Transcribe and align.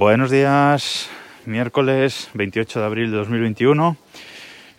Buenos 0.00 0.30
días, 0.30 1.10
miércoles 1.44 2.30
28 2.32 2.80
de 2.80 2.86
abril 2.86 3.10
de 3.10 3.18
2021 3.18 3.98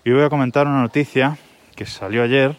y 0.04 0.12
voy 0.14 0.24
a 0.24 0.30
comentar 0.30 0.66
una 0.66 0.82
noticia 0.82 1.38
que 1.76 1.86
salió 1.86 2.24
ayer, 2.24 2.56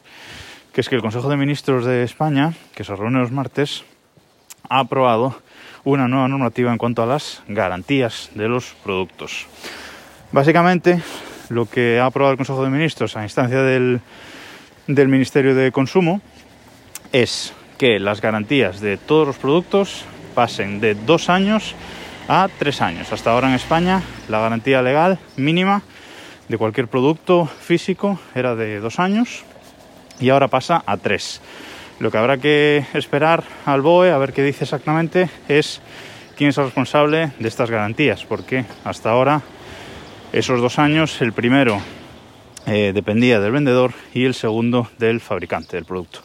que 0.72 0.80
es 0.80 0.88
que 0.88 0.94
el 0.94 1.02
Consejo 1.02 1.28
de 1.28 1.36
Ministros 1.36 1.84
de 1.84 2.04
España, 2.04 2.54
que 2.76 2.84
se 2.84 2.94
reúne 2.94 3.18
los 3.18 3.32
martes, 3.32 3.82
ha 4.68 4.78
aprobado 4.78 5.42
una 5.82 6.06
nueva 6.06 6.28
normativa 6.28 6.70
en 6.70 6.78
cuanto 6.78 7.02
a 7.02 7.06
las 7.06 7.42
garantías 7.48 8.30
de 8.36 8.46
los 8.46 8.76
productos. 8.84 9.48
Básicamente, 10.30 11.02
lo 11.48 11.66
que 11.66 11.98
ha 11.98 12.06
aprobado 12.06 12.30
el 12.30 12.38
Consejo 12.38 12.62
de 12.62 12.70
Ministros 12.70 13.16
a 13.16 13.24
instancia 13.24 13.60
del, 13.60 14.00
Ministerio 14.86 15.56
de 15.56 15.72
Consumo 15.72 16.20
es 17.10 17.54
que 17.76 17.98
las 17.98 18.20
garantías 18.20 18.80
de 18.80 18.98
todos 18.98 19.26
los 19.26 19.36
productos 19.38 20.04
pasen 20.36 20.78
de 20.78 20.94
dos 20.94 21.28
años 21.28 21.74
tres 22.58 22.80
años. 22.80 23.12
Hasta 23.12 23.30
ahora 23.30 23.48
en 23.48 23.54
España 23.54 24.02
la 24.28 24.40
garantía 24.40 24.80
legal 24.80 25.18
mínima 25.36 25.82
de 26.48 26.56
cualquier 26.56 26.88
producto 26.88 27.46
físico 27.46 28.18
era 28.34 28.54
de 28.54 28.80
dos 28.80 28.98
años 28.98 29.44
y 30.18 30.30
ahora 30.30 30.48
pasa 30.48 30.82
a 30.86 30.96
tres. 30.96 31.42
Lo 32.00 32.10
que 32.10 32.16
habrá 32.16 32.38
que 32.38 32.86
esperar 32.94 33.44
al 33.66 33.82
BOE 33.82 34.10
a 34.10 34.18
ver 34.18 34.32
qué 34.32 34.42
dice 34.42 34.64
exactamente 34.64 35.28
es 35.48 35.82
quién 36.36 36.50
es 36.50 36.58
el 36.58 36.64
responsable 36.64 37.32
de 37.38 37.48
estas 37.48 37.70
garantías, 37.70 38.24
porque 38.24 38.64
hasta 38.82 39.10
ahora 39.10 39.42
esos 40.32 40.60
dos 40.62 40.78
años, 40.78 41.20
el 41.20 41.34
primero 41.34 41.82
eh, 42.66 42.92
dependía 42.94 43.40
del 43.40 43.52
vendedor 43.52 43.92
y 44.14 44.24
el 44.24 44.32
segundo 44.32 44.88
del 44.98 45.20
fabricante 45.20 45.76
del 45.76 45.84
producto. 45.84 46.20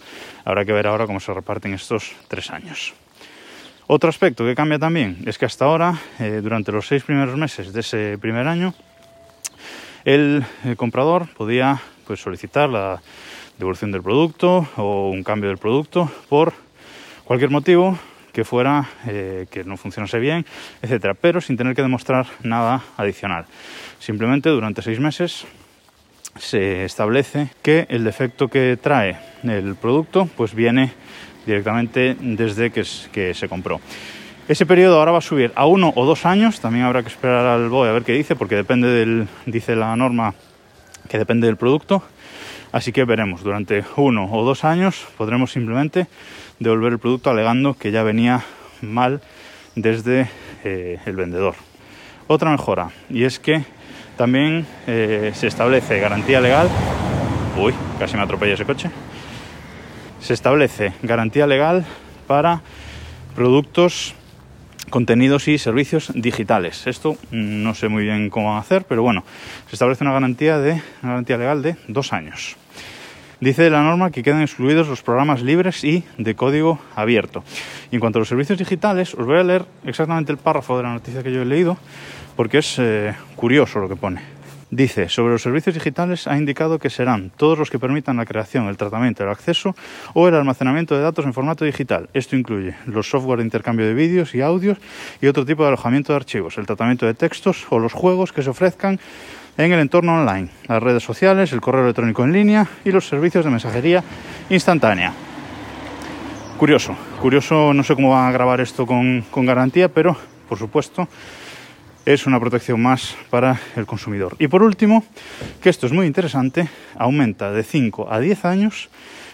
Habrá 0.46 0.64
que 0.64 0.72
ver 0.72 0.88
ahora 0.88 1.06
cómo 1.06 1.20
se 1.20 1.34
reparten 1.34 1.74
estos 1.74 2.14
tres 2.30 2.50
años. 2.50 2.94
Otro 3.90 4.10
aspecto 4.10 4.44
que 4.44 4.54
cambia 4.54 4.78
también 4.78 5.24
es 5.26 5.38
que 5.38 5.46
hasta 5.46 5.64
ahora, 5.64 5.98
eh, 6.20 6.42
durante 6.44 6.74
los 6.74 6.86
seis 6.86 7.04
primeros 7.04 7.38
meses 7.38 7.72
de 7.72 7.80
ese 7.80 8.18
primer 8.20 8.46
año, 8.46 8.74
el, 10.04 10.44
comprador 10.76 11.30
podía 11.38 11.82
pues, 12.06 12.20
solicitar 12.20 12.68
la 12.68 13.02
devolución 13.58 13.94
del 13.94 14.04
producto 14.04 14.68
o 14.76 15.10
un 15.10 15.24
cambio 15.24 15.48
del 15.48 15.58
producto 15.58 16.12
por 16.28 16.52
cualquier 17.24 17.50
motivo 17.50 17.98
que 18.34 18.44
fuera 18.44 18.90
eh, 19.08 19.48
que 19.50 19.64
no 19.64 19.78
funcionase 19.78 20.20
bien, 20.20 20.46
etcétera, 20.82 21.14
pero 21.14 21.40
sin 21.40 21.56
tener 21.56 21.74
que 21.74 21.82
demostrar 21.82 22.28
nada 22.44 22.84
adicional. 22.98 23.46
Simplemente 24.00 24.50
durante 24.50 24.82
seis 24.82 25.00
meses 25.00 25.46
se 26.38 26.84
establece 26.84 27.52
que 27.62 27.88
el 27.90 28.04
defecto 28.04 28.50
que 28.50 28.78
trae 28.80 29.18
el 29.44 29.76
producto 29.76 30.28
pues 30.36 30.54
viene 30.54 30.92
directamente 31.48 32.18
desde 32.20 32.72
que, 32.72 32.84
se 33.34 33.50
compró. 33.50 33.80
Ese 34.48 34.66
periodo 34.66 35.00
ahora 35.00 35.14
va 35.14 35.18
a 35.18 35.22
subir 35.22 35.52
a 35.56 35.66
uno 35.66 35.92
o 35.96 36.06
dos 36.06 36.26
años, 36.26 36.60
también 36.60 36.86
habrá 36.86 37.02
que 37.02 37.10
esperar 37.10 37.46
al 37.46 37.70
BOE 37.70 37.90
a 37.90 37.94
ver 37.94 38.04
qué 38.04 38.14
dice, 38.14 38.36
porque 38.36 38.56
depende 38.56 38.88
del, 38.88 39.28
dice 39.46 39.76
la 39.76 39.96
norma 39.96 40.36
que 41.10 41.18
depende 41.18 41.48
del 41.48 41.58
producto, 41.58 42.04
así 42.72 42.92
que 42.92 43.04
veremos, 43.06 43.44
durante 43.44 43.84
uno 43.96 44.30
o 44.32 44.46
dos 44.46 44.64
años 44.64 45.08
podremos 45.18 45.52
simplemente 45.52 46.08
devolver 46.60 46.94
el 46.94 47.00
producto 47.00 47.30
alegando 47.30 47.74
que 47.74 47.92
ya 47.92 48.04
venía 48.04 48.44
mal 48.82 49.22
desde 49.76 50.30
eh, 50.64 51.00
el 51.06 51.16
vendedor. 51.16 51.56
Otra 52.28 52.52
mejora, 52.52 52.90
y 53.10 53.24
es 53.24 53.40
que 53.40 53.64
también 54.18 54.66
eh, 54.86 55.32
se 55.34 55.48
establece 55.48 56.00
garantía 56.00 56.42
legal, 56.42 56.70
uy, 57.58 57.74
casi 58.00 58.18
me 58.18 58.24
atropella 58.24 58.54
ese 58.54 58.66
coche, 58.66 58.90
se 60.20 60.34
establece 60.34 60.94
garantía 61.04 61.48
legal 61.48 61.86
para 62.28 62.62
productos, 63.36 64.16
contenidos 64.90 65.48
y 65.48 65.58
servicios 65.58 66.12
digitales. 66.16 66.88
Esto 66.88 67.18
no 67.32 67.76
sé 67.76 67.88
muy 67.88 68.04
bien 68.04 68.30
cómo 68.30 68.48
van 68.48 68.58
a 68.58 68.62
hacer, 68.62 68.86
pero 68.86 69.04
bueno, 69.04 69.24
se 69.68 69.76
establece 69.76 70.04
una 70.04 70.14
garantía, 70.14 70.60
de, 70.60 70.82
una 71.02 71.12
garantía 71.12 71.38
legal 71.38 71.62
de 71.62 71.76
dos 71.88 72.14
años. 72.14 72.58
Dice 73.40 73.70
la 73.70 73.84
norma 73.84 74.10
que 74.10 74.24
quedan 74.24 74.42
excluidos 74.42 74.88
los 74.88 75.04
programas 75.04 75.44
libres 75.44 75.84
y 75.84 76.04
de 76.18 76.34
código 76.34 76.80
abierto. 76.96 77.44
Y 77.92 77.96
en 77.96 78.00
cuanto 78.00 78.18
a 78.18 78.22
los 78.22 78.30
servicios 78.30 78.58
digitales, 78.58 79.14
os 79.14 79.28
voy 79.28 79.38
a 79.38 79.44
leer 79.44 79.66
exactamente 79.86 80.32
el 80.32 80.40
párrafo 80.40 80.76
de 80.76 80.84
la 80.84 80.94
noticia 80.94 81.22
que 81.22 81.32
yo 81.32 81.44
he 81.44 81.46
leído, 81.46 81.78
porque 82.36 82.58
es 82.58 82.80
eh, 82.80 83.14
curioso 83.36 83.80
lo 83.80 83.88
que 83.88 83.96
pone. 83.96 84.37
Dice, 84.70 85.08
sobre 85.08 85.32
los 85.32 85.42
servicios 85.42 85.76
digitales 85.76 86.28
ha 86.28 86.38
indicado 86.38 86.78
que 86.78 86.90
serán 86.90 87.32
todos 87.38 87.58
los 87.58 87.70
que 87.70 87.80
permitan 87.80 88.18
la 88.18 88.26
creación, 88.26 88.68
el 88.68 88.76
tratamiento, 88.76 89.24
el 89.24 89.30
acceso 89.30 89.74
o 90.14 90.28
el 90.28 90.36
almacenamiento 90.36 90.94
de 90.94 91.04
datos 91.04 91.24
en 91.24 91.34
formato 91.34 91.64
digital. 91.64 92.10
Esto 92.14 92.36
incluye 92.36 92.76
los 92.86 93.10
software 93.10 93.40
de 93.40 93.46
intercambio 93.46 93.86
de 93.86 93.94
vídeos 93.94 94.36
y 94.36 94.42
audios 94.42 94.78
y 95.22 95.28
otro 95.28 95.46
tipo 95.46 95.64
de 95.64 95.70
alojamiento 95.70 96.12
de 96.12 96.18
archivos, 96.18 96.58
el 96.58 96.66
tratamiento 96.66 97.06
de 97.06 97.14
textos 97.14 97.66
o 97.70 97.80
los 97.80 97.94
juegos 97.94 98.34
que 98.34 98.44
se 98.44 98.50
ofrezcan 98.50 99.00
en 99.58 99.72
el 99.72 99.80
entorno 99.80 100.20
online, 100.20 100.50
las 100.68 100.84
redes 100.84 101.02
sociales, 101.02 101.54
el 101.54 101.62
correo 101.62 101.84
electrónico 101.84 102.26
en 102.26 102.34
línea 102.34 102.68
y 102.84 102.92
los 102.92 103.08
servicios 103.08 103.46
de 103.46 103.52
mensajería 103.52 104.04
instantánea. 104.50 105.14
Curioso, 106.58 106.94
curioso, 107.22 107.74
no 107.74 107.84
sé 107.84 107.96
cómo 107.96 108.10
van 108.10 108.28
a 108.28 108.32
grabar 108.34 108.60
esto 108.60 108.86
con, 108.86 109.24
con 109.32 109.46
garantía, 109.46 109.88
pero 109.88 110.18
por 110.50 110.58
supuesto 110.58 111.08
es 112.08 112.26
una 112.26 112.40
protección 112.40 112.82
más 112.82 113.18
para 113.30 113.60
el 113.76 113.86
consumidor. 113.86 114.38
Y 114.40 114.48
por 114.48 114.64
último, 114.64 115.04
que 115.62 115.70
esto 115.70 115.88
es 115.88 115.92
muy 115.92 116.08
interesante, 116.08 116.70
aumenta 116.96 117.52
de 117.52 117.64
5 117.64 118.08
a 118.10 118.22
10 118.22 118.46
años 118.46 118.90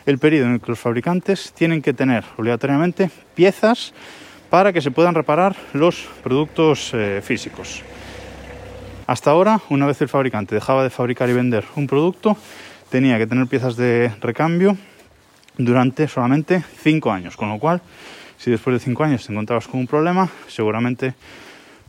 el 0.07 0.17
periodo 0.17 0.47
en 0.47 0.53
el 0.53 0.59
que 0.59 0.72
los 0.72 0.79
fabricantes 0.79 1.53
tienen 1.53 1.83
que 1.83 1.94
tener 1.94 2.23
obligatoriamente 2.35 3.12
piezas 3.35 3.94
para 4.50 4.73
que 4.73 4.81
se 4.81 4.89
puedan 4.89 5.13
reparar 5.13 5.56
los 5.73 6.07
productos 6.23 6.89
eh, 6.95 7.22
físicos. 7.23 7.83
Hasta 9.06 9.29
ahora, 9.29 9.62
una 9.69 9.85
vez 9.85 10.01
el 10.01 10.09
fabricante 10.09 10.56
dejaba 10.56 10.81
de 10.81 10.89
fabricar 10.89 11.29
y 11.29 11.33
vender 11.33 11.66
un 11.75 11.85
producto, 11.85 12.35
tenía 12.89 13.19
que 13.19 13.28
tener 13.28 13.45
piezas 13.45 13.75
de 13.75 14.12
recambio 14.19 14.75
durante 15.59 16.07
solamente 16.07 16.63
5 16.81 17.12
años, 17.12 17.38
con 17.38 17.50
lo 17.50 17.59
cual, 17.59 17.83
si 18.39 18.50
después 18.50 18.73
de 18.73 18.79
5 18.79 19.03
años 19.03 19.28
te 19.28 19.31
encontrabas 19.31 19.67
con 19.67 19.79
un 19.79 19.85
problema, 19.85 20.28
seguramente 20.47 21.13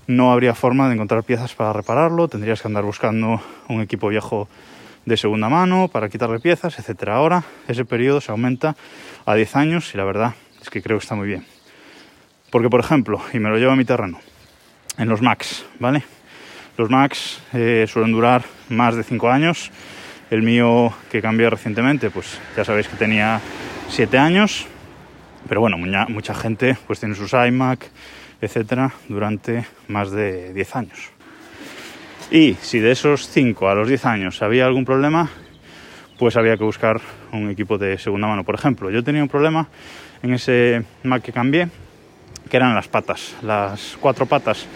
no 0.06 0.32
habría 0.32 0.54
forma 0.54 0.88
de 0.88 0.94
encontrar 0.94 1.24
piezas 1.24 1.54
para 1.54 1.72
repararlo, 1.72 2.28
tendrías 2.28 2.60
que 2.60 2.68
andar 2.68 2.84
buscando 2.84 3.40
un 3.68 3.80
equipo 3.80 4.08
viejo 4.08 4.48
de 5.04 5.16
segunda 5.16 5.48
mano 5.48 5.88
para 5.88 6.08
quitarle 6.08 6.40
piezas, 6.40 6.78
etc. 6.78 7.08
Ahora 7.08 7.44
ese 7.68 7.84
periodo 7.84 8.20
se 8.20 8.30
aumenta 8.30 8.76
a 9.26 9.34
10 9.34 9.56
años 9.56 9.94
y 9.94 9.96
la 9.96 10.04
verdad 10.04 10.34
es 10.60 10.70
que 10.70 10.82
creo 10.82 10.98
que 10.98 11.02
está 11.02 11.14
muy 11.14 11.28
bien. 11.28 11.44
Porque, 12.50 12.70
por 12.70 12.80
ejemplo, 12.80 13.20
y 13.32 13.38
me 13.38 13.50
lo 13.50 13.58
llevo 13.58 13.72
a 13.72 13.76
mi 13.76 13.84
terreno, 13.84 14.20
en 14.96 15.08
los 15.08 15.20
Macs, 15.22 15.66
¿vale? 15.78 16.04
Los 16.76 16.90
Macs 16.90 17.40
eh, 17.52 17.86
suelen 17.88 18.12
durar 18.12 18.44
más 18.68 18.96
de 18.96 19.02
5 19.02 19.30
años. 19.30 19.70
El 20.30 20.42
mío 20.42 20.92
que 21.10 21.20
cambié 21.20 21.50
recientemente, 21.50 22.10
pues 22.10 22.38
ya 22.56 22.64
sabéis 22.64 22.88
que 22.88 22.96
tenía 22.96 23.40
7 23.88 24.18
años. 24.18 24.66
Pero 25.48 25.60
bueno, 25.60 25.76
mucha 25.76 26.34
gente 26.34 26.76
pues 26.86 27.00
tiene 27.00 27.14
sus 27.14 27.32
iMac, 27.32 27.86
etcétera, 28.44 28.92
durante 29.08 29.66
más 29.88 30.10
de 30.10 30.52
10 30.52 30.76
años. 30.76 31.10
Y 32.30 32.54
si 32.54 32.80
de 32.80 32.92
esos 32.92 33.28
5 33.28 33.68
a 33.68 33.74
los 33.74 33.88
10 33.88 34.06
años 34.06 34.42
había 34.42 34.66
algún 34.66 34.84
problema, 34.84 35.30
pues 36.18 36.36
había 36.36 36.56
que 36.56 36.64
buscar 36.64 37.00
un 37.32 37.50
equipo 37.50 37.78
de 37.78 37.98
segunda 37.98 38.28
mano. 38.28 38.44
Por 38.44 38.54
ejemplo, 38.54 38.90
yo 38.90 39.02
tenía 39.02 39.22
un 39.22 39.28
problema 39.28 39.68
en 40.22 40.34
ese 40.34 40.84
Mac 41.02 41.22
que 41.22 41.32
cambié, 41.32 41.68
que 42.48 42.56
eran 42.56 42.74
las 42.74 42.88
patas, 42.88 43.34
las 43.42 43.96
cuatro 44.00 44.26
patas 44.26 44.66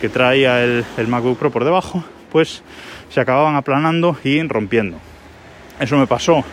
que 0.00 0.08
traía 0.08 0.62
el, 0.62 0.84
el 0.96 1.08
MacBook 1.08 1.38
Pro 1.38 1.50
por 1.50 1.64
debajo, 1.64 2.04
pues 2.30 2.62
se 3.08 3.20
acababan 3.20 3.56
aplanando 3.56 4.16
y 4.24 4.42
rompiendo. 4.42 4.98
Eso 5.78 5.96
me 5.96 6.06
pasó 6.06 6.44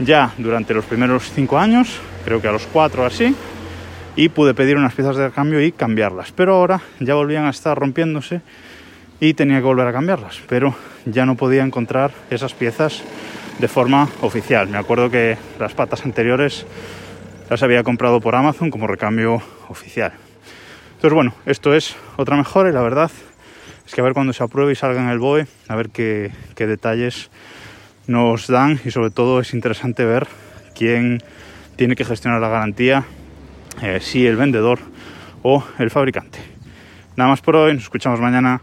ya 0.00 0.32
durante 0.38 0.74
los 0.74 0.84
primeros 0.84 1.30
5 1.32 1.58
años, 1.58 2.00
creo 2.24 2.40
que 2.40 2.48
a 2.48 2.52
los 2.52 2.66
4 2.66 3.04
así, 3.04 3.34
y 4.18 4.30
pude 4.30 4.52
pedir 4.52 4.76
unas 4.76 4.94
piezas 4.94 5.16
de 5.16 5.30
cambio 5.30 5.62
y 5.62 5.70
cambiarlas. 5.70 6.32
Pero 6.32 6.56
ahora 6.56 6.80
ya 6.98 7.14
volvían 7.14 7.44
a 7.44 7.50
estar 7.50 7.78
rompiéndose 7.78 8.40
y 9.20 9.34
tenía 9.34 9.58
que 9.58 9.64
volver 9.64 9.86
a 9.86 9.92
cambiarlas. 9.92 10.40
Pero 10.48 10.74
ya 11.04 11.24
no 11.24 11.36
podía 11.36 11.62
encontrar 11.62 12.10
esas 12.28 12.52
piezas 12.52 13.04
de 13.60 13.68
forma 13.68 14.08
oficial. 14.20 14.66
Me 14.66 14.76
acuerdo 14.76 15.08
que 15.08 15.38
las 15.60 15.72
patas 15.72 16.04
anteriores 16.04 16.66
las 17.48 17.62
había 17.62 17.84
comprado 17.84 18.20
por 18.20 18.34
Amazon 18.34 18.72
como 18.72 18.88
recambio 18.88 19.40
oficial. 19.68 20.10
Entonces, 20.96 21.14
bueno, 21.14 21.32
esto 21.46 21.72
es 21.72 21.94
otra 22.16 22.36
mejora 22.36 22.70
y 22.70 22.72
la 22.72 22.82
verdad 22.82 23.12
es 23.86 23.94
que 23.94 24.00
a 24.00 24.04
ver 24.04 24.14
cuando 24.14 24.32
se 24.32 24.42
apruebe 24.42 24.72
y 24.72 24.74
salga 24.74 25.00
en 25.00 25.10
el 25.10 25.20
BOE, 25.20 25.46
a 25.68 25.76
ver 25.76 25.90
qué, 25.90 26.32
qué 26.56 26.66
detalles 26.66 27.30
nos 28.08 28.48
dan 28.48 28.80
y 28.84 28.90
sobre 28.90 29.10
todo 29.10 29.38
es 29.38 29.54
interesante 29.54 30.04
ver 30.04 30.26
quién 30.74 31.22
tiene 31.76 31.94
que 31.94 32.04
gestionar 32.04 32.40
la 32.40 32.48
garantía 32.48 33.04
eh, 33.82 34.00
si 34.00 34.26
el 34.26 34.36
vendedor 34.36 34.78
o 35.42 35.64
el 35.78 35.90
fabricante. 35.90 36.38
Nada 37.16 37.30
más 37.30 37.40
por 37.40 37.56
hoy, 37.56 37.74
nos 37.74 37.84
escuchamos 37.84 38.20
mañana. 38.20 38.60